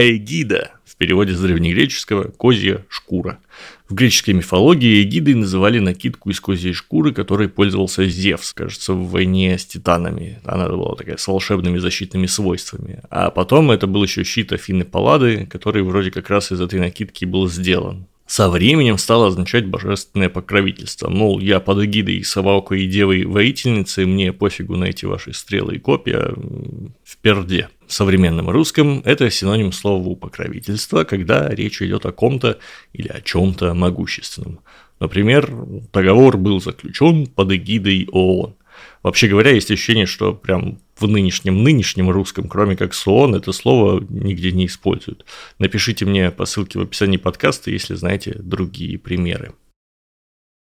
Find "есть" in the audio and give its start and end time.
39.52-39.70